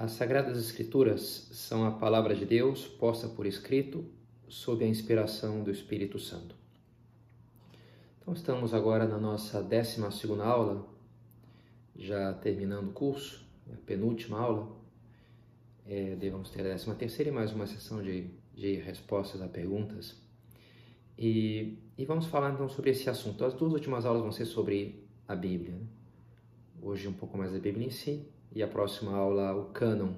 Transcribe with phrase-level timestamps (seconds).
[0.00, 4.02] As Sagradas Escrituras são a palavra de Deus posta por escrito
[4.48, 6.56] sob a inspiração do Espírito Santo.
[8.18, 10.00] Então, estamos agora na nossa 12
[10.42, 10.88] aula,
[11.94, 14.74] já terminando o curso, a penúltima aula.
[15.84, 20.16] É, devemos ter a 13 terceira e mais uma sessão de, de respostas a perguntas.
[21.18, 23.44] E, e, vamos falar então sobre esse assunto.
[23.44, 25.74] As duas últimas aulas vão ser sobre a Bíblia.
[25.74, 25.86] Né?
[26.80, 30.12] Hoje um pouco mais da Bíblia em si e a próxima aula o cânon,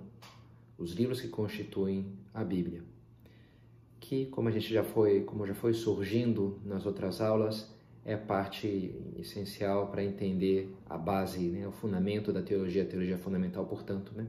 [0.79, 2.83] os livros que constituem a Bíblia.
[4.01, 7.71] Que, como a gente já foi, como já foi surgindo nas outras aulas,
[8.05, 13.65] é parte essencial para entender a base, né, o fundamento da teologia, a teologia fundamental,
[13.65, 14.27] portanto, né?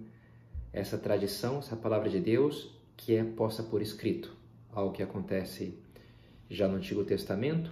[0.71, 4.35] Essa tradição, essa palavra de Deus que é posta por escrito,
[4.71, 5.77] algo que acontece
[6.49, 7.71] já no Antigo Testamento,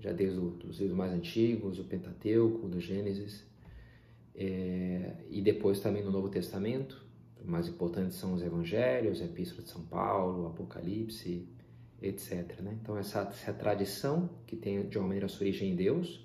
[0.00, 3.44] já desde os livros mais antigos, o Pentateuco, do Gênesis,
[4.40, 7.04] é, e depois também no Novo Testamento,
[7.44, 11.48] mais importantes são os Evangelhos, a Epístola de São Paulo, o Apocalipse,
[12.00, 12.60] etc.
[12.60, 12.78] Né?
[12.80, 16.24] Então, essa, essa tradição que tem de uma maneira sua origem em Deus,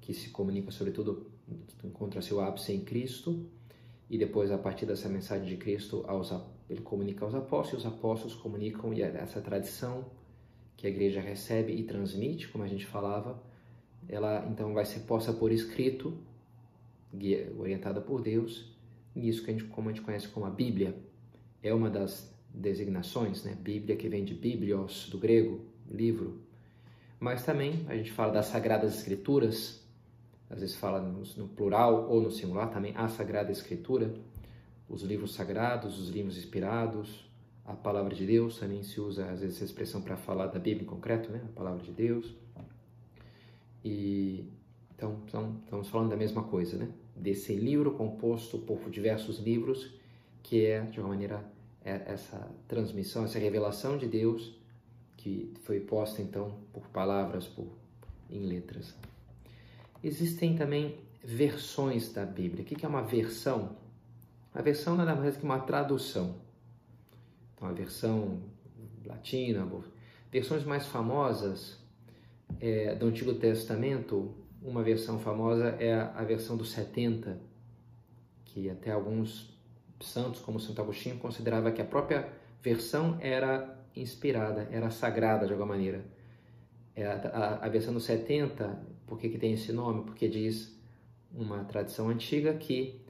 [0.00, 1.30] que se comunica, sobretudo,
[1.84, 3.46] encontra seu ápice em Cristo,
[4.08, 6.32] e depois, a partir dessa mensagem de Cristo, aos,
[6.70, 10.06] ele comunica aos apóstolos, e os apóstolos comunicam, e essa tradição
[10.74, 13.42] que a igreja recebe e transmite, como a gente falava,
[14.08, 16.16] ela então vai ser posta por escrito
[17.16, 18.72] guia, orientada por Deus,
[19.14, 20.94] nisso que a gente, como a gente conhece como a Bíblia,
[21.62, 23.56] é uma das designações, né?
[23.60, 26.40] Bíblia que vem de biblios, do grego, livro.
[27.18, 29.84] Mas também a gente fala das Sagradas Escrituras,
[30.48, 34.14] às vezes fala no, no plural ou no singular também, a Sagrada Escritura,
[34.88, 37.28] os livros sagrados, os livros inspirados,
[37.64, 40.84] a Palavra de Deus, também se usa às vezes essa expressão para falar da Bíblia
[40.84, 41.42] em concreto, né?
[41.44, 42.32] A Palavra de Deus.
[43.84, 44.44] E
[44.94, 46.88] então, então, estamos falando da mesma coisa, né?
[47.16, 49.94] Desse livro composto por diversos livros,
[50.42, 51.42] que é, de uma maneira,
[51.84, 54.54] é essa transmissão, essa revelação de Deus,
[55.16, 57.66] que foi posta, então, por palavras, por,
[58.30, 58.94] em letras.
[60.04, 62.62] Existem também versões da Bíblia.
[62.62, 63.76] O que é uma versão?
[64.54, 66.36] A versão nada mais que uma tradução.
[67.54, 68.40] Então, a versão
[69.04, 69.66] latina,
[70.30, 71.78] versões mais famosas
[72.60, 74.34] é, do Antigo Testamento,
[74.66, 77.38] uma versão famosa é a, versão dos 70,
[78.44, 79.56] que até alguns
[80.00, 82.28] santos, como Santo Agostinho, considerava que a própria
[82.60, 86.04] versão era inspirada, era sagrada de alguma maneira.
[86.96, 90.02] É a, versão dos 70, por que, que tem esse nome?
[90.04, 90.76] Porque diz
[91.32, 93.00] uma tradição antiga que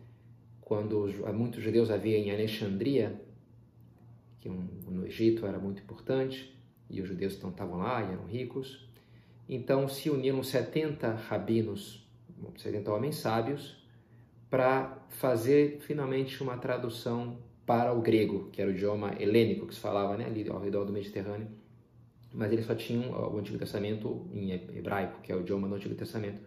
[0.61, 3.19] quando muitos judeus havia em Alexandria,
[4.41, 6.55] que no Egito era muito importante,
[6.91, 8.86] e os judeus então estavam lá e eram ricos,
[9.49, 12.07] então se uniram 70 rabinos,
[12.57, 13.77] 70 homens sábios,
[14.51, 19.81] para fazer finalmente uma tradução para o grego, que era o idioma helênico que se
[19.81, 21.49] falava né, ali ao redor do Mediterrâneo.
[22.33, 25.95] Mas eles só tinham o Antigo Testamento em hebraico, que é o idioma do Antigo
[25.95, 26.41] Testamento.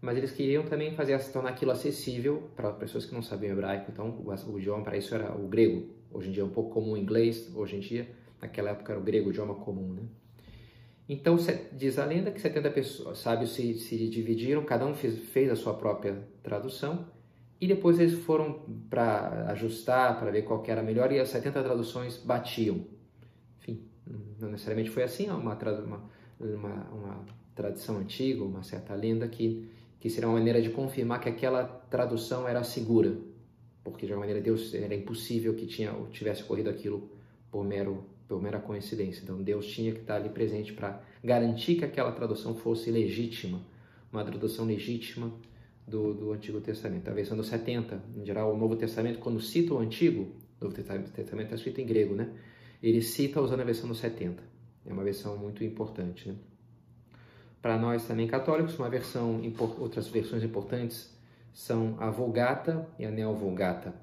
[0.00, 3.90] Mas eles queriam também fazer tornar aquilo acessível para pessoas que não sabiam hebraico.
[3.90, 5.90] Então, o, idioma para isso era o grego.
[6.12, 8.08] Hoje em dia é um pouco comum o inglês, hoje em dia,
[8.40, 10.02] naquela época era o grego, o idioma comum, né?
[11.08, 11.36] Então,
[11.72, 15.56] diz a lenda que 70 pessoas, sábios se, se dividiram, cada um fez, fez, a
[15.56, 17.06] sua própria tradução,
[17.60, 22.16] e depois eles foram para ajustar, para ver qual era melhor, e as 70 traduções
[22.16, 22.84] batiam.
[23.58, 23.84] Enfim,
[24.38, 27.24] não necessariamente foi assim, é uma, uma, uma, uma
[27.54, 32.48] tradição antiga, uma certa lenda que, que seria uma maneira de confirmar que aquela tradução
[32.48, 33.16] era segura,
[33.84, 37.08] porque de alguma maneira Deus era impossível que tinha, tivesse ocorrido aquilo
[37.48, 39.22] por mero por mera coincidência.
[39.22, 43.60] Então Deus tinha que estar ali presente para garantir que aquela tradução fosse legítima,
[44.12, 45.32] uma tradução legítima
[45.86, 47.08] do, do Antigo Testamento.
[47.08, 50.74] A versão dos 70, em geral, o Novo Testamento, quando cita o Antigo, o Novo
[50.74, 52.30] Testamento está escrito em grego, né?
[52.82, 54.42] Ele cita usando a versão dos 70.
[54.84, 56.36] É uma versão muito importante, né?
[57.60, 59.40] Para nós também católicos, uma versão,
[59.78, 61.12] outras versões importantes
[61.52, 63.94] são a Vulgata e a Neo-Vulgata.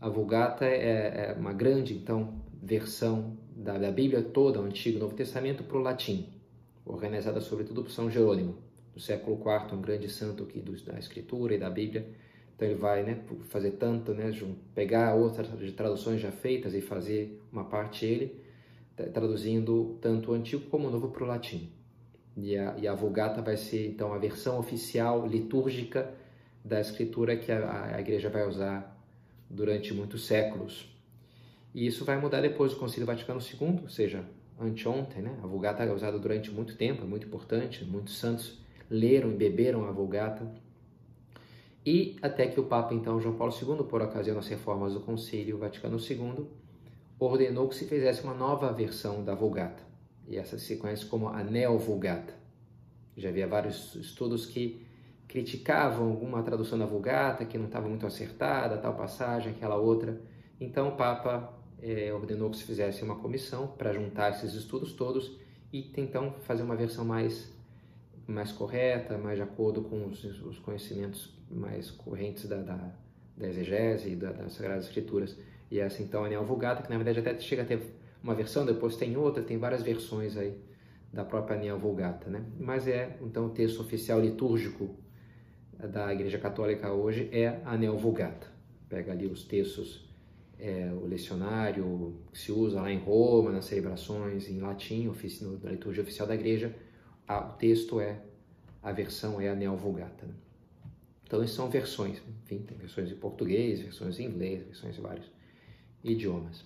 [0.00, 5.00] A Vulgata é, é uma grande, então, versão da, da Bíblia toda, o Antigo e
[5.00, 6.28] Novo Testamento, para o latim,
[6.86, 8.56] organizada sobretudo por São Jerônimo,
[8.94, 12.06] do século IV, um grande santo aqui do, da Escritura e da Bíblia.
[12.54, 13.18] Então ele vai né,
[13.48, 14.30] fazer tanto, né,
[14.74, 18.40] pegar outras traduções já feitas e fazer uma parte ele,
[19.12, 21.72] traduzindo tanto o Antigo como o Novo para o latim.
[22.36, 26.14] E a, e a Vulgata vai ser então a versão oficial litúrgica
[26.64, 28.96] da Escritura que a, a Igreja vai usar
[29.50, 30.91] durante muitos séculos.
[31.74, 34.24] E isso vai mudar depois do Concílio Vaticano II, ou seja,
[34.60, 35.38] anteontem, né?
[35.42, 38.60] A Vulgata é usada durante muito tempo, é muito importante, muitos santos
[38.90, 40.46] leram e beberam a Vulgata.
[41.84, 45.58] E até que o Papa, então, João Paulo II, por ocasião das reformas do Concílio
[45.58, 46.46] Vaticano II,
[47.18, 49.82] ordenou que se fizesse uma nova versão da Vulgata.
[50.28, 52.34] E essa se conhece como a Neo-Vulgata.
[53.16, 54.86] Já havia vários estudos que
[55.26, 60.20] criticavam alguma tradução da Vulgata que não estava muito acertada, tal passagem, aquela outra.
[60.60, 65.36] Então o Papa é, ordenou que se fizesse uma comissão para juntar esses estudos todos
[65.72, 67.50] e tentar fazer uma versão mais
[68.26, 72.94] mais correta, mais de acordo com os, os conhecimentos mais correntes da, da,
[73.36, 75.36] da exegese e da, das Sagradas Escrituras.
[75.70, 77.82] E essa então é a Neo Vulgata, que na verdade até chega a ter
[78.22, 80.56] uma versão, depois tem outra, tem várias versões aí
[81.12, 82.44] da própria Neo Vulgata, né?
[82.58, 84.94] Mas é então o texto oficial litúrgico
[85.78, 88.46] da Igreja Católica hoje é a Neo Vulgata.
[88.88, 90.08] Pega ali os textos,
[90.62, 95.12] é, o lecionário que se usa lá em Roma, nas celebrações em latim,
[95.60, 96.72] na liturgia oficial da Igreja,
[97.26, 98.22] a, o texto é,
[98.80, 100.24] a versão é a Neo Vulgata.
[100.24, 100.34] Né?
[101.24, 105.28] Então, são versões, enfim, tem versões em português, versões em inglês, versões em vários
[106.04, 106.64] idiomas.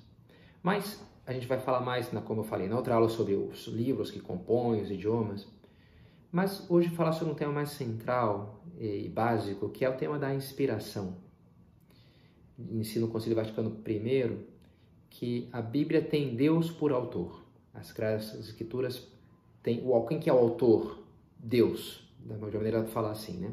[0.63, 4.11] Mas a gente vai falar mais, como eu falei, na outra aula sobre os livros
[4.11, 5.47] que compõem os idiomas,
[6.31, 10.35] mas hoje falar sobre um tema mais central e básico, que é o tema da
[10.35, 11.17] inspiração.
[12.59, 14.37] Ensino o Conselho Vaticano I
[15.11, 17.45] que a Bíblia tem Deus por autor.
[17.73, 19.07] As Sagradas Escrituras
[19.63, 21.05] têm o quem que é o autor?
[21.39, 23.53] Deus, da maneira de falar assim, né?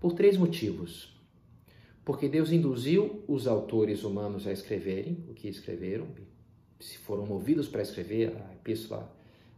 [0.00, 1.12] Por três motivos.
[2.04, 6.08] Porque Deus induziu os autores humanos a escreverem o que escreveram,
[6.80, 9.14] se foram movidos para escrever a epístola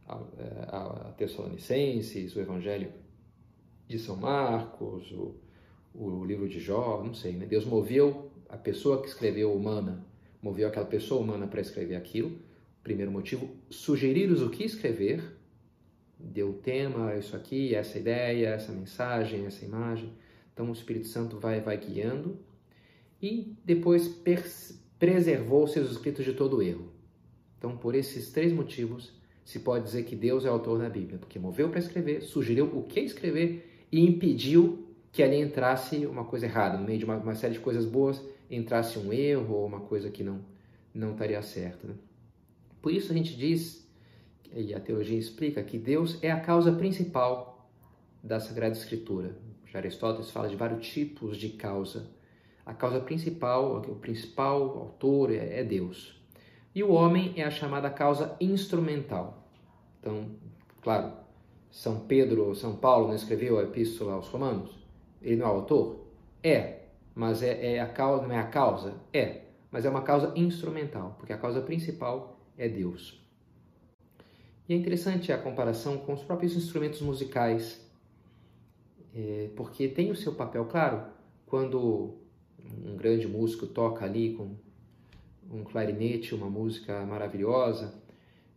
[0.06, 2.93] a, a, a Tessalonicenses, o Evangelho
[3.88, 5.35] de São Marcos, o,
[5.94, 7.47] o livro de Jó, não sei, né?
[7.47, 10.06] Deus moveu a pessoa que escreveu humana,
[10.41, 12.39] moveu aquela pessoa humana para escrever aquilo.
[12.85, 15.25] Primeiro motivo, sugerir-os o que escrever,
[16.17, 20.12] deu tema, isso aqui, essa ideia, essa mensagem, essa imagem.
[20.53, 22.39] Então o Espírito Santo vai, vai guiando
[23.21, 24.09] e depois
[25.01, 26.93] preservou seus escritos de todo erro.
[27.59, 29.12] Então, por esses três motivos,
[29.45, 32.85] se pode dizer que Deus é autor da Bíblia, porque moveu para escrever, sugeriu o
[32.85, 37.35] que escrever e impediu que ali entrasse uma coisa errada, no meio de uma, uma
[37.35, 40.41] série de coisas boas, entrasse um erro ou uma coisa que não,
[40.93, 41.87] não estaria certa.
[41.87, 41.94] Né?
[42.81, 43.88] Por isso a gente diz,
[44.52, 47.69] e a teologia explica, que Deus é a causa principal
[48.23, 49.37] da Sagrada Escritura.
[49.67, 52.11] Já Aristóteles fala de vários tipos de causa.
[52.64, 56.19] A causa principal, o principal autor é, é Deus.
[56.75, 59.49] E o homem é a chamada causa instrumental.
[60.00, 60.31] Então,
[60.81, 61.12] claro,
[61.70, 64.70] São Pedro São Paulo não escreveu a epístola aos Romanos?
[65.20, 66.06] Ele não é autor?
[66.43, 66.83] É,
[67.14, 68.94] mas é, é a causa, não é a causa?
[69.12, 73.22] É, mas é uma causa instrumental, porque a causa principal é Deus.
[74.69, 77.84] E é interessante a comparação com os próprios instrumentos musicais,
[79.14, 81.05] é, porque tem o seu papel, claro,
[81.46, 82.14] quando
[82.84, 84.56] um grande músico toca ali com
[85.50, 87.94] um clarinete, uma música maravilhosa,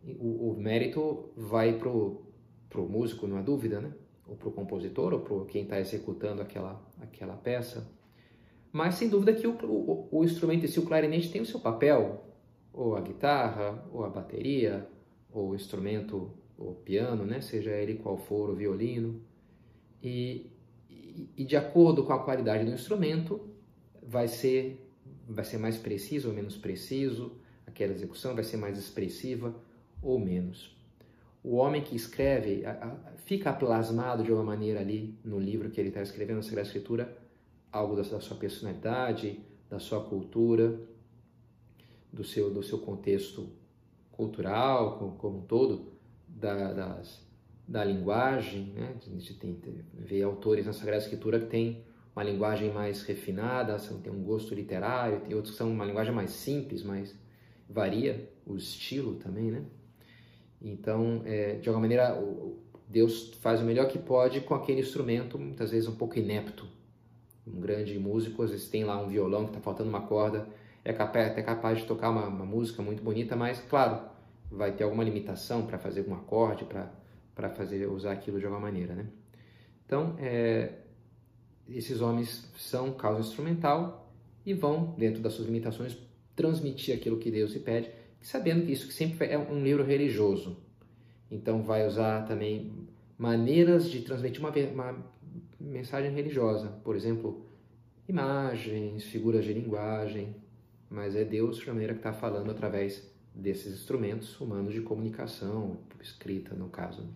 [0.03, 3.91] o, o mérito vai para o músico, não há dúvida, né?
[4.27, 7.89] ou para o compositor, ou para quem está executando aquela, aquela peça.
[8.77, 11.59] Mas sem dúvida que o, o, o instrumento em si, o clarinete, tem o seu
[11.59, 12.23] papel,
[12.71, 14.87] ou a guitarra, ou a bateria,
[15.31, 17.41] ou o instrumento, o piano, né?
[17.41, 19.19] seja ele qual for, o violino.
[20.03, 20.51] E,
[20.87, 23.49] e, e de acordo com a qualidade do instrumento,
[24.03, 24.83] vai ser
[25.27, 27.33] vai ser mais preciso ou menos preciso,
[27.65, 29.55] aquela execução vai ser mais expressiva
[30.01, 30.77] ou menos.
[31.43, 32.63] O homem que escreve
[33.25, 37.26] fica plasmado de uma maneira ali no livro que ele está escrevendo, na Sagrada Escritura,
[37.77, 40.79] algo da, sua personalidade, da sua cultura,
[42.11, 43.49] do seu, do seu contexto
[44.11, 45.93] cultural como, como um todo,
[46.27, 47.25] da, das,
[47.67, 48.73] da linguagem.
[48.75, 48.95] Né?
[49.05, 49.59] A gente tem,
[49.93, 51.83] vê autores na Sagrada Escritura que têm
[52.15, 56.31] uma linguagem mais refinada, tem um gosto literário, tem outros que são uma linguagem mais
[56.31, 57.15] simples, mas
[57.69, 59.63] varia o estilo também, né?
[60.59, 62.17] Então, é, de alguma maneira,
[62.87, 66.67] Deus faz o melhor que pode com aquele instrumento, muitas vezes um pouco inepto.
[67.47, 70.47] Um grande músico, às vezes tem lá um violão que está faltando uma corda,
[70.83, 74.01] é capaz, até capaz de tocar uma, uma música muito bonita, mas, claro,
[74.51, 78.93] vai ter alguma limitação para fazer um acorde, para fazer usar aquilo de alguma maneira,
[78.93, 79.05] né?
[79.85, 80.73] Então, é,
[81.69, 84.11] esses homens são causa instrumental
[84.45, 85.97] e vão, dentro das suas limitações,
[86.35, 87.89] transmitir aquilo que Deus lhe pede,
[88.21, 90.57] sabendo que isso sempre é um livro religioso.
[91.29, 92.71] Então vai usar também
[93.17, 95.05] maneiras de transmitir uma, uma
[95.59, 97.45] mensagem religiosa, por exemplo,
[98.07, 100.35] imagens, figuras de linguagem,
[100.89, 106.55] mas é Deus de maneira que está falando através desses instrumentos humanos de comunicação, escrita
[106.55, 107.07] no caso.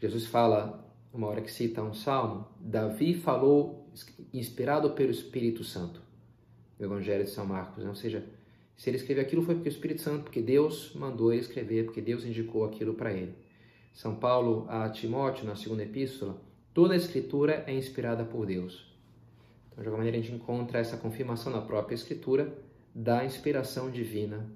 [0.00, 3.88] Jesus fala uma hora que cita um salmo, Davi falou
[4.32, 6.02] inspirado pelo Espírito Santo.
[6.78, 7.88] O Evangelho de São Marcos, né?
[7.88, 8.24] ou seja,
[8.76, 12.02] se ele escreveu aquilo foi porque o Espírito Santo, porque Deus mandou ele escrever, porque
[12.02, 13.34] Deus indicou aquilo para ele.
[13.94, 16.38] São Paulo a Timóteo, na segunda epístola,
[16.76, 18.84] toda a escritura é inspirada por Deus.
[19.70, 22.54] Então, de alguma maneira, a gente encontra essa confirmação na própria escritura
[22.94, 24.46] da inspiração divina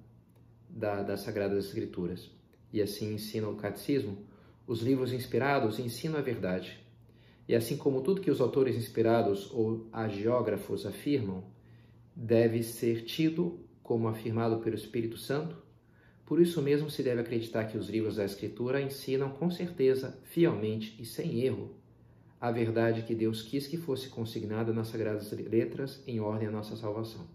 [0.68, 2.30] da, das Sagradas Escrituras.
[2.70, 4.18] E assim ensina o catecismo,
[4.66, 6.78] os livros inspirados ensinam a verdade.
[7.48, 11.42] E assim como tudo que os autores inspirados ou agiógrafos afirmam
[12.14, 15.56] deve ser tido como afirmado pelo Espírito Santo,
[16.26, 20.94] por isso mesmo se deve acreditar que os livros da Escritura ensinam com certeza, fielmente
[21.00, 21.79] e sem erro
[22.40, 26.74] a verdade que Deus quis que fosse consignada nas Sagradas Letras em ordem à nossa
[26.74, 27.26] salvação.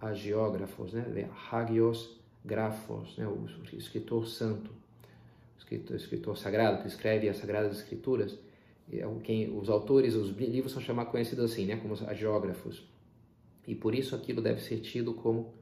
[0.00, 1.28] Agiógrafos, né?
[1.50, 3.26] Hagios grafos, né?
[3.26, 8.38] o escritor santo, o escritor, escritor sagrado que escreve as Sagradas Escrituras,
[8.90, 11.76] é quem, os autores, os livros são chamados conhecidos assim, né?
[11.76, 12.82] como agiógrafos.
[13.66, 15.52] E por isso aquilo deve ser tido como,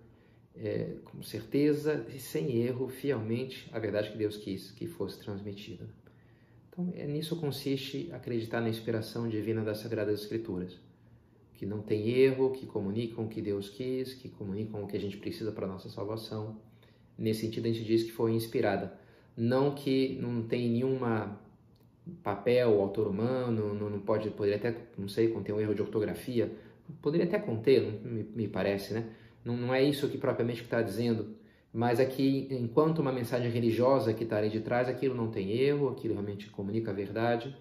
[0.56, 5.84] é, com certeza e sem erro, fielmente, a verdade que Deus quis que fosse transmitida.
[6.78, 10.78] Então, é, nisso consiste acreditar na inspiração divina das Sagradas Escrituras,
[11.54, 15.00] que não tem erro, que comunicam o que Deus quis, que comunicam o que a
[15.00, 16.56] gente precisa para a nossa salvação.
[17.18, 18.96] Nesse sentido, a gente diz que foi inspirada.
[19.36, 21.40] Não que não tem nenhuma
[22.22, 26.52] papel, autor humano, não, não pode, poderia até, não sei, conter um erro de ortografia,
[27.02, 29.10] poderia até conter, me, me parece, né?
[29.44, 31.36] Não, não, é isso que propriamente está dizendo,
[31.72, 35.88] mas aqui, enquanto uma mensagem religiosa que está ali de trás, aquilo não tem erro,
[35.88, 37.54] aquilo realmente comunica a verdade,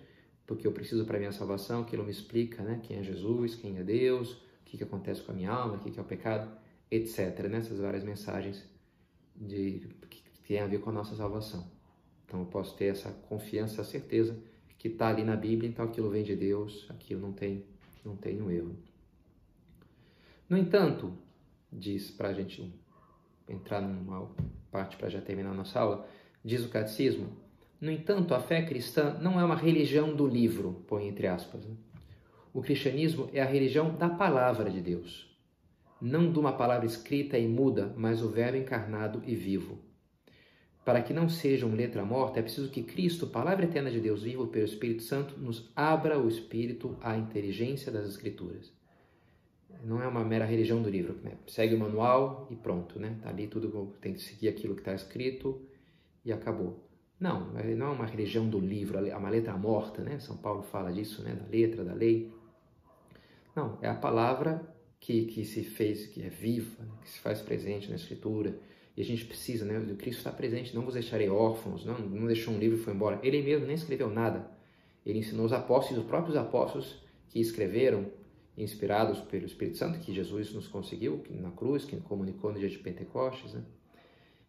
[0.45, 2.79] porque eu preciso para minha salvação, aquilo me explica, né?
[2.83, 5.79] Quem é Jesus, quem é Deus, o que, que acontece com a minha alma, o
[5.79, 6.49] que, que é o pecado,
[6.89, 7.47] etc.
[7.49, 8.63] Nessas várias mensagens
[9.35, 11.69] de, que tem a ver com a nossa salvação.
[12.25, 14.37] Então eu posso ter essa confiança, essa certeza
[14.77, 17.65] que está ali na Bíblia, então aquilo vem de Deus, aquilo não tem,
[18.05, 18.75] não tem um erro.
[20.47, 21.13] No entanto,
[21.71, 22.73] diz para a gente
[23.47, 24.29] entrar numa
[24.71, 26.07] parte para já terminar nossa aula,
[26.43, 27.27] diz o catecismo,
[27.79, 31.63] no entanto, a fé cristã não é uma religião do livro, põe entre aspas.
[31.63, 31.75] Né?
[32.51, 35.29] O cristianismo é a religião da palavra de Deus,
[36.01, 39.77] não de uma palavra escrita e muda, mas o verbo encarnado e vivo.
[40.83, 44.23] Para que não seja uma letra morta, é preciso que Cristo, palavra eterna de Deus
[44.23, 48.73] vivo pelo Espírito Santo, nos abra o espírito à inteligência das Escrituras.
[49.83, 51.17] Não é uma mera religião do livro.
[51.23, 51.33] Né?
[51.47, 53.17] Segue o manual e pronto, né?
[53.21, 55.61] Tá ali tudo, tem que seguir aquilo que está escrito
[56.25, 56.83] e acabou.
[57.19, 60.19] Não, não é uma religião do livro, é uma letra morta, né?
[60.19, 61.33] São Paulo fala disso, né?
[61.33, 62.31] Da letra, da lei.
[63.55, 64.61] Não, é a palavra
[64.99, 66.91] que, que se fez, que é viva, né?
[67.01, 68.59] que se faz presente na Escritura.
[68.95, 69.79] E a gente precisa, né?
[69.79, 72.93] O Cristo está presente, não vos deixarei órfãos, não, não deixou um livro e foi
[72.93, 73.19] embora.
[73.23, 74.49] Ele mesmo nem escreveu nada.
[75.05, 78.05] Ele ensinou os apóstolos, os próprios apóstolos que escreveram,
[78.57, 82.79] inspirados pelo Espírito Santo, que Jesus nos conseguiu na cruz, que comunicou no dia de
[82.79, 83.63] Pentecostes, né?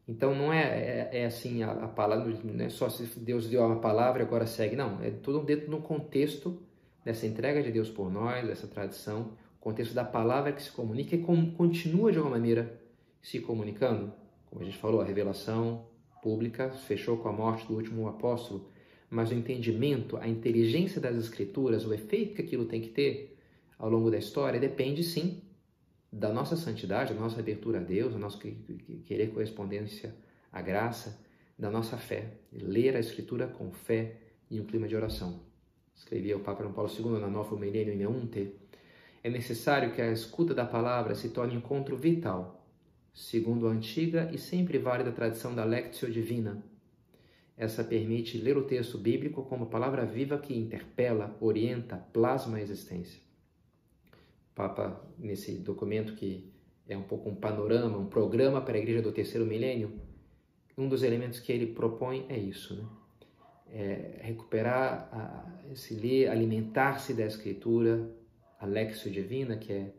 [0.08, 3.62] Então não é, é, é assim a, a, palavra, não é só se Deus deu
[3.62, 5.02] uma palavra e agora segue, não.
[5.02, 6.58] É tudo dentro do contexto
[7.04, 11.18] dessa entrega de Deus por nós, dessa tradição, contexto da palavra que se comunica e
[11.20, 12.80] com, continua de alguma maneira
[13.20, 14.10] se comunicando.
[14.46, 15.84] Como a gente falou, a revelação
[16.22, 18.70] pública fechou com a morte do último apóstolo,
[19.10, 23.37] mas o entendimento, a inteligência das escrituras, o efeito que aquilo tem que ter
[23.78, 25.42] ao longo da história depende sim
[26.12, 28.38] da nossa santidade, da nossa abertura a Deus, da nossa
[29.04, 30.14] querer correspondência
[30.50, 31.20] à graça,
[31.58, 32.38] da nossa fé.
[32.52, 34.16] Ler a Escritura com fé
[34.50, 35.40] e um clima de oração.
[35.94, 38.54] Escrevia o Papa João Paulo II na Nova Milênio em Meunte.
[39.22, 42.66] É necessário que a escuta da palavra se torne um encontro vital,
[43.12, 46.62] segundo a antiga e sempre válida tradição da Lectio Divina.
[47.56, 53.27] Essa permite ler o texto bíblico como palavra viva que interpela, orienta, plasma a existência.
[54.58, 56.52] Papa, nesse documento que
[56.88, 59.92] é um pouco um panorama, um programa para a igreja do terceiro milênio,
[60.76, 62.84] um dos elementos que ele propõe é isso, né?
[63.70, 68.10] É recuperar, a, se ler, alimentar-se da escritura,
[68.58, 69.92] a lexio divina, que é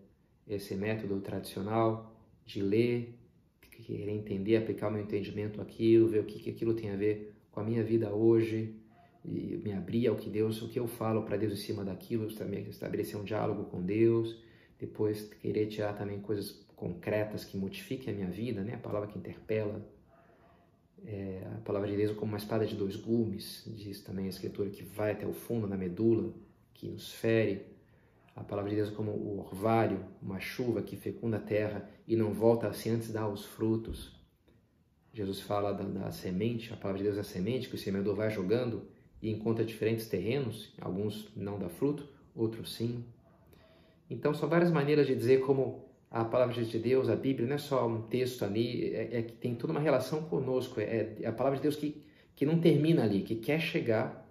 [0.46, 2.14] esse método tradicional
[2.46, 3.18] de ler,
[3.62, 7.34] querer entender, aplicar o meu entendimento aquilo, ver o que, que aquilo tem a ver
[7.50, 8.76] com a minha vida hoje,
[9.24, 12.34] e me abrir ao que Deus, o que eu falo para Deus em cima daquilo,
[12.36, 14.49] também estabelecer um diálogo com Deus,
[14.80, 18.76] depois querer tirar também coisas concretas que modifiquem a minha vida, né?
[18.76, 19.86] A palavra que interpela,
[21.06, 24.70] é, a palavra de Deus como uma espada de dois gumes, diz também a escritura
[24.70, 26.34] que vai até o fundo, na medula,
[26.74, 27.66] que nos fere.
[28.36, 32.32] A palavra de Deus como o orvalho, uma chuva que fecunda a terra e não
[32.32, 34.18] volta assim antes de dar os frutos.
[35.12, 38.16] Jesus fala da, da semente, a palavra de Deus é a semente que o semeador
[38.16, 38.88] vai jogando
[39.22, 43.04] e encontra diferentes terrenos, alguns não dá fruto, outros sim,
[44.10, 47.60] Então, são várias maneiras de dizer como a palavra de Deus, a Bíblia, não é
[47.60, 50.80] só um texto ali, é, é que tem toda uma relação conosco.
[50.80, 52.04] É, é a palavra de Deus que,
[52.36, 54.28] que não termina ali, que quer chegar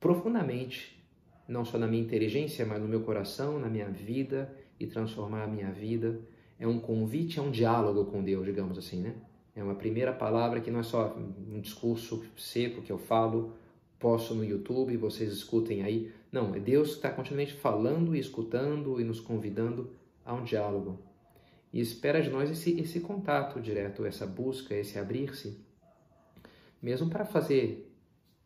[0.00, 1.04] profundamente,
[1.46, 4.50] não só na minha inteligência, mas no meu coração, na minha vida
[4.80, 6.18] e transformar a minha vida.
[6.58, 9.14] É um convite, é um diálogo com Deus, digamos assim, né?
[9.54, 13.54] É uma primeira palavra que não é só um discurso seco que eu falo,
[13.98, 16.12] posto no YouTube, vocês escutem aí.
[16.30, 19.90] Não, é Deus que está continuamente falando e escutando e nos convidando
[20.24, 20.98] a um diálogo.
[21.72, 25.58] E espera de nós esse, esse contato direto, essa busca, esse abrir-se.
[26.80, 27.90] Mesmo para fazer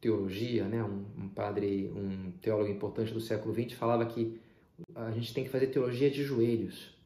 [0.00, 0.82] teologia, né?
[0.82, 4.40] Um, um, padre, um teólogo importante do século XX falava que
[4.94, 6.96] a gente tem que fazer teologia de joelhos,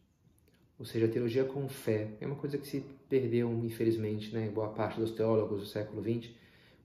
[0.79, 2.13] ou seja, teologia com fé.
[2.21, 4.49] É uma coisa que se perdeu, infelizmente, né?
[4.49, 6.31] Boa parte dos teólogos do século XX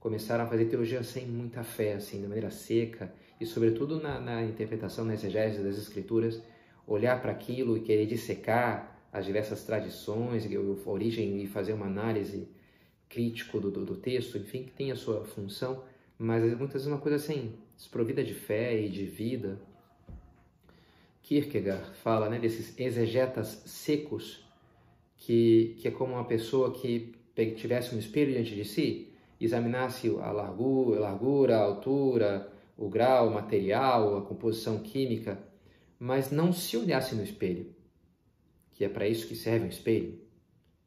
[0.00, 4.42] começaram a fazer teologia sem muita fé, assim, de maneira seca, e sobretudo na, na
[4.42, 6.42] interpretação, na exegese das escrituras,
[6.86, 12.48] olhar para aquilo e querer dissecar as diversas tradições, a origem e fazer uma análise
[13.08, 15.84] crítico do, do, do, texto, enfim, que tem a sua função,
[16.18, 19.60] mas muitas vezes uma coisa assim, desprovida de fé e de vida.
[21.22, 24.44] Kierkegaard fala né, desses exegetas secos,
[25.16, 27.12] que, que é como uma pessoa que
[27.56, 29.09] tivesse um espelho diante de si,
[29.40, 35.38] examinasse a largura, a, largura, a altura, o grau, o material, a composição química,
[35.98, 37.74] mas não se olhasse no espelho,
[38.72, 40.18] que é para isso que serve um espelho.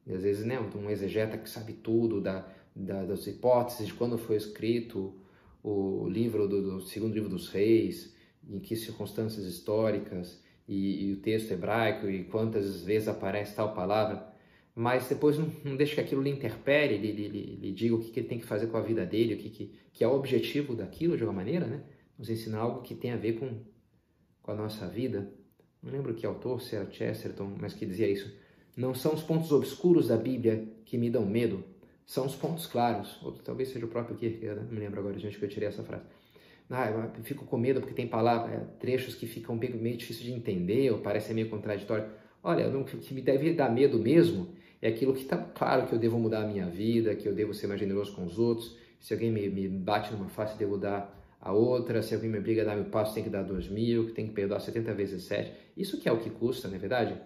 [0.05, 4.17] E às vezes, né, um exegeta que sabe tudo da, da, das hipóteses de quando
[4.17, 5.15] foi escrito
[5.63, 8.13] o livro do, do, segundo livro dos reis,
[8.47, 14.32] em que circunstâncias históricas e, e, o texto hebraico e quantas vezes aparece tal palavra,
[14.75, 18.11] mas depois não, não deixa que aquilo lhe interpere, lhe, lhe, lhe, diga o que,
[18.11, 20.15] que, ele tem que fazer com a vida dele, o que, que, que é o
[20.15, 21.83] objetivo daquilo de alguma maneira, né?
[22.17, 23.49] Nos ensina algo que tem a ver com
[24.43, 25.31] com a nossa vida.
[25.81, 28.31] Não lembro que autor, se era Chesterton, mas que dizia isso.
[28.75, 31.63] Não são os pontos obscuros da Bíblia que me dão medo,
[32.05, 33.17] são os pontos claros.
[33.23, 34.65] Ou talvez seja o próprio Kierkegaard, né?
[34.67, 36.03] não me lembro agora de onde que eu tirei essa frase.
[36.69, 40.23] Ah, eu fico com medo porque tem palavras, é, trechos que ficam meio, meio difícil
[40.23, 42.09] de entender ou parecem meio contraditórios.
[42.41, 45.97] Olha, o que me deve dar medo mesmo é aquilo que está claro que eu
[45.97, 48.75] devo mudar a minha vida, que eu devo ser mais generoso com os outros.
[48.99, 52.63] Se alguém me, me bate numa face, devo dar a outra, se alguém me obriga
[52.63, 55.23] a dar mil passos, tem que dar dois mil, que tem que perdoar 70 vezes
[55.23, 55.53] sete.
[55.77, 57.17] Isso que é o que custa, não é verdade?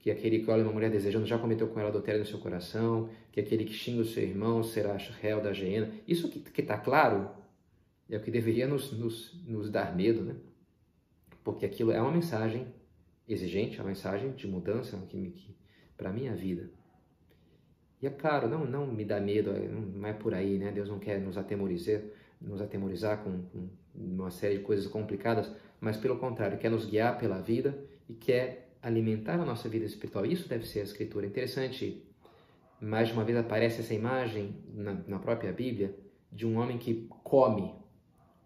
[0.00, 3.08] Que aquele que olha uma mulher desejando já cometeu com ela adultério no seu coração,
[3.30, 5.92] que aquele que xinga o seu irmão será réu da hiena.
[6.08, 7.30] Isso que está claro
[8.10, 10.34] é o que deveria nos, nos, nos dar medo, né?
[11.44, 12.66] Porque aquilo é uma mensagem
[13.28, 15.56] exigente, é uma mensagem de mudança que, que,
[15.96, 16.68] para a minha vida.
[18.04, 20.70] E é claro, não, não me dá medo, não é por aí, né?
[20.70, 22.02] Deus não quer nos atemorizar,
[22.38, 27.18] nos atemorizar com, com uma série de coisas complicadas, mas pelo contrário, quer nos guiar
[27.18, 30.26] pela vida e quer alimentar a nossa vida espiritual.
[30.26, 31.24] Isso deve ser a Escritura.
[31.26, 32.06] Interessante,
[32.78, 35.96] mais de uma vez aparece essa imagem na, na própria Bíblia
[36.30, 37.74] de um homem que come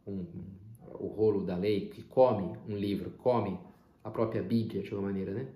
[0.07, 0.25] um,
[1.01, 3.59] o rolo da lei, que come um livro, come
[4.05, 5.49] a própria Bíblia de alguma maneira, né?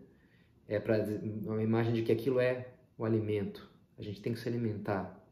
[0.66, 1.06] É para
[1.44, 2.66] uma imagem de que aquilo é
[2.98, 3.70] o alimento.
[4.02, 5.24] A gente tem que se alimentar.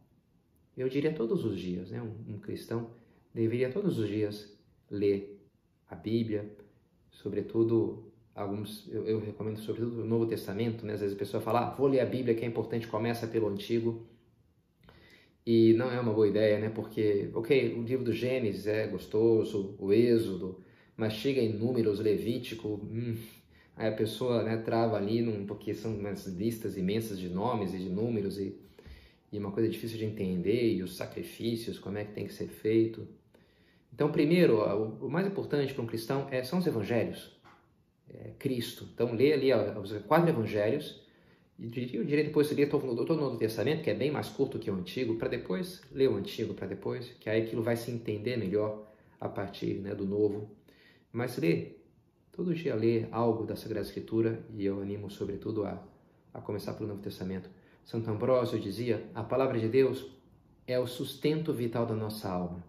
[0.77, 2.01] Eu diria todos os dias, né?
[2.01, 2.91] Um, um cristão
[3.35, 4.57] deveria todos os dias
[4.89, 5.45] ler
[5.89, 6.49] a Bíblia,
[7.11, 10.93] sobretudo alguns, eu, eu, recomendo sobretudo o Novo Testamento, né?
[10.93, 13.49] Às vezes a pessoa fala, ah, vou ler a Bíblia que é importante, começa pelo
[13.49, 14.07] Antigo.
[15.45, 16.69] E não é uma boa ideia, né?
[16.69, 20.63] Porque, ok, o livro do Gênesis é gostoso, o Êxodo,
[20.97, 23.17] mas chega em Números, Levítico, hum,
[23.81, 27.79] aí a pessoa né, trava ali, num, porque são umas listas imensas de nomes e
[27.79, 28.55] de números e
[29.33, 32.49] e uma coisa difícil de entender, e os sacrifícios, como é que tem que ser
[32.49, 33.07] feito.
[33.93, 34.61] Então, primeiro,
[35.01, 37.39] o mais importante para um cristão é, são os evangelhos,
[38.09, 38.89] é Cristo.
[38.93, 41.01] Então, lê ali os quatro evangelhos,
[41.59, 41.65] e
[41.95, 44.71] eu diria depois ler todo, todo o Novo Testamento, que é bem mais curto que
[44.71, 48.37] o Antigo, para depois ler o Antigo, para depois, que aí aquilo vai se entender
[48.37, 48.89] melhor
[49.21, 50.51] a partir né, do Novo.
[51.13, 51.77] Mas lê,
[52.33, 55.83] todo dia lê algo da Sagrada Escritura, e eu animo sobretudo a,
[56.33, 57.51] a começar pelo Novo Testamento.
[57.85, 60.07] Santo Ambrósio dizia: a palavra de Deus
[60.67, 62.65] é o sustento vital da nossa alma.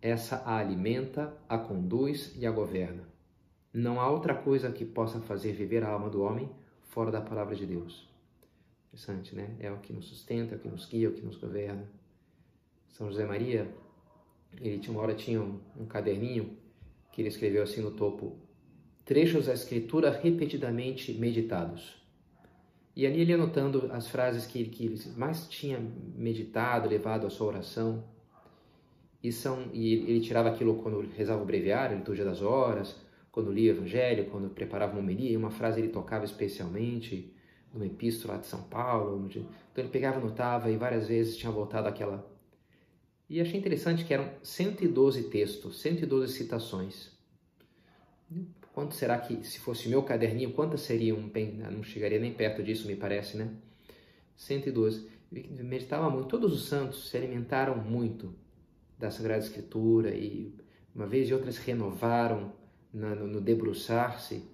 [0.00, 3.02] Essa a alimenta, a conduz e a governa.
[3.72, 6.48] Não há outra coisa que possa fazer viver a alma do homem
[6.84, 8.08] fora da palavra de Deus.
[8.88, 9.56] Interessante, né?
[9.60, 11.86] É o que nos sustenta, é o que nos guia, é o que nos governa.
[12.88, 13.70] São José Maria,
[14.60, 16.56] ele tinha uma hora tinha um, um caderninho
[17.12, 18.36] que ele escreveu assim no topo:
[19.08, 21.96] trechos da escritura repetidamente meditados.
[22.94, 25.80] E ali ele anotando as frases que, que ele mais tinha
[26.14, 28.04] meditado, levado à sua oração.
[29.22, 32.96] E, são, e ele tirava aquilo quando rezava o breviário, liturgia das horas,
[33.32, 37.34] quando lia o Evangelho, quando preparava uma homilia, uma frase ele tocava especialmente,
[37.72, 39.26] numa epístola de São Paulo.
[39.26, 39.48] Então
[39.84, 42.30] ele pegava, anotava e várias vezes tinha voltado àquela.
[43.26, 47.16] E achei interessante que eram 112 textos, 112 citações.
[48.78, 51.20] Quanto será que, se fosse meu caderninho, quantas seriam?
[51.28, 53.50] Bem, não chegaria nem perto disso, me parece, né?
[54.36, 55.08] 112.
[55.32, 56.28] Meditava muito.
[56.28, 58.32] Todos os santos se alimentaram muito
[58.96, 60.54] da Sagrada Escritura e
[60.94, 62.52] uma vez e outras renovaram
[62.94, 64.44] no, no debruçar-se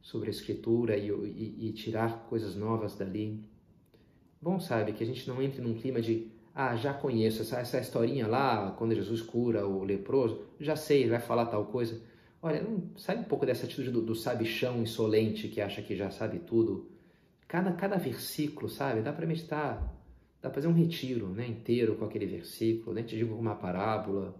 [0.00, 3.42] sobre a Escritura e, e, e, tirar coisas novas dali.
[4.40, 7.80] Bom, sabe, que a gente não entre num clima de ah, já conheço essa, essa
[7.80, 12.00] historinha lá, quando Jesus cura o leproso, já sei, vai falar tal coisa.
[12.46, 12.64] Olha,
[12.96, 16.88] sai um pouco dessa atitude do, do sabichão insolente que acha que já sabe tudo.
[17.48, 19.80] Cada, cada versículo, sabe, dá para meditar,
[20.40, 24.32] dá para fazer um retiro né, inteiro com aquele versículo, né, te digo uma parábola.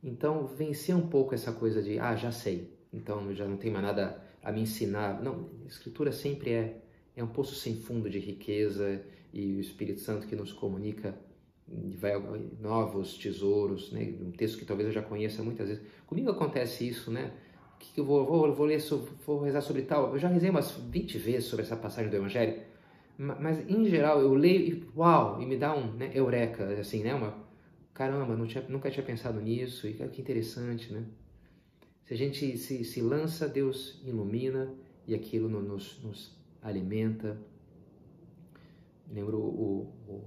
[0.00, 3.84] Então, vencer um pouco essa coisa de, ah, já sei, então já não tem mais
[3.84, 5.20] nada a me ensinar.
[5.20, 6.80] Não, a Escritura sempre é,
[7.16, 11.12] é um poço sem fundo de riqueza e o Espírito Santo que nos comunica
[12.60, 14.14] novos tesouros, né?
[14.20, 15.82] um texto que talvez eu já conheça muitas vezes.
[16.06, 17.32] Comigo acontece isso, né?
[17.78, 18.80] Que, eu vou, vou, vou ler,
[19.24, 20.12] vou rezar sobre tal.
[20.12, 22.60] Eu já rezei umas 20 vezes sobre essa passagem do Evangelho,
[23.16, 27.14] mas em geral eu leio e uau, e me dá um né, eureka, assim, né?
[27.14, 27.46] Uma
[27.92, 31.04] caramba, tinha, nunca tinha pensado nisso, e que interessante, né?
[32.04, 34.72] Se a gente se, se lança, Deus ilumina
[35.06, 37.36] e aquilo nos, nos alimenta.
[39.10, 40.24] Lembro o, o,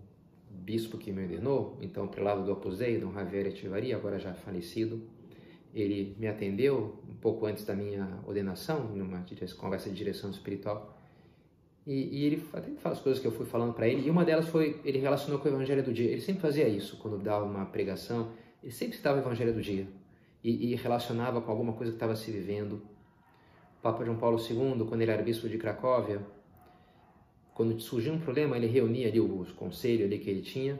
[0.51, 5.01] bispo que me ordenou, então prelado do Opus Dei, Dom Javier Echevarria, agora já falecido,
[5.73, 9.25] ele me atendeu um pouco antes da minha ordenação, numa
[9.57, 10.97] conversa de direção espiritual,
[11.85, 14.23] e, e ele até fala as coisas que eu fui falando para ele, e uma
[14.23, 16.11] delas foi, ele relacionou com o Evangelho do Dia.
[16.11, 19.87] Ele sempre fazia isso, quando dava uma pregação, ele sempre citava o Evangelho do Dia
[20.43, 22.81] e, e relacionava com alguma coisa que estava se vivendo.
[23.79, 26.21] O Papa João Paulo II, quando ele era bispo de Cracóvia,
[27.53, 30.79] quando surgia um problema, ele reunia ali o conselho ali que ele tinha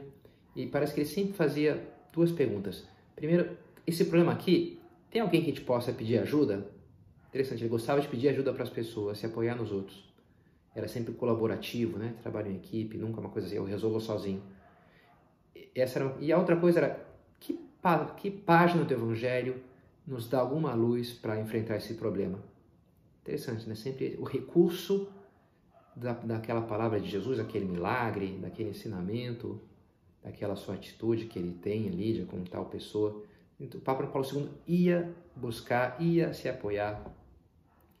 [0.54, 1.82] e parece que ele sempre fazia
[2.12, 2.86] duas perguntas.
[3.14, 3.56] Primeiro,
[3.86, 4.80] esse problema aqui,
[5.10, 6.70] tem alguém que te possa pedir ajuda?
[7.28, 10.12] Interessante, ele gostava de pedir ajuda para as pessoas, se apoiar nos outros.
[10.74, 12.14] Era sempre colaborativo, né?
[12.22, 14.42] Trabalho em equipe, nunca uma coisa assim, eu resolvo sozinho.
[15.74, 16.16] Essa era...
[16.20, 17.06] E a outra coisa era,
[17.38, 19.62] que página do Evangelho
[20.06, 22.38] nos dá alguma luz para enfrentar esse problema?
[23.22, 23.74] Interessante, né?
[23.74, 25.08] Sempre o recurso
[25.96, 29.60] da, daquela palavra de Jesus, aquele milagre, daquele ensinamento,
[30.22, 33.22] daquela sua atitude que ele tem ali de como tal pessoa.
[33.58, 37.04] Então, o Papa Paulo II ia buscar, ia se apoiar.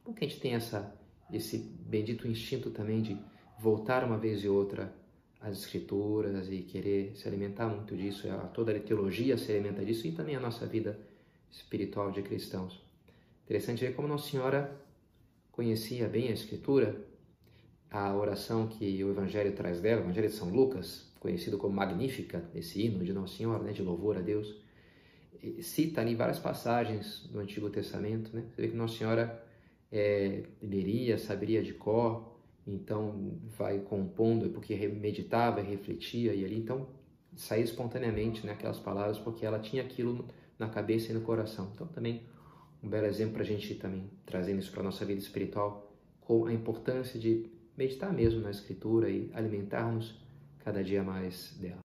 [0.04, 0.94] Porque a gente tem essa,
[1.32, 3.16] esse bendito instinto também de
[3.58, 4.92] voltar uma vez e outra
[5.42, 10.12] as escrituras e querer se alimentar muito disso, toda a teologia se alimenta disso e
[10.12, 10.98] também a nossa vida
[11.50, 12.80] espiritual de cristãos.
[13.44, 14.80] Interessante ver como Nossa Senhora
[15.50, 17.04] conhecia bem a escritura,
[17.92, 22.42] a oração que o Evangelho traz dela, o Evangelho de São Lucas, conhecido como Magnífica,
[22.54, 24.56] esse hino de Nossa Senhora, né, de louvor a Deus,
[25.60, 28.44] cita ali várias passagens do Antigo Testamento, né?
[28.48, 29.44] Você vê que Nossa Senhora
[29.90, 32.32] é, leria, saberia de cor,
[32.66, 36.86] então vai compondo, porque meditava, refletia e ali então
[37.36, 40.24] saía espontaneamente né, aquelas palavras, porque ela tinha aquilo
[40.58, 41.70] na cabeça e no coração.
[41.74, 42.22] Então também
[42.82, 46.46] um belo exemplo para a gente também trazendo isso para a nossa vida espiritual, com
[46.46, 50.14] a importância de meditar mesmo na Escritura e alimentarmos
[50.58, 51.80] cada dia mais dela.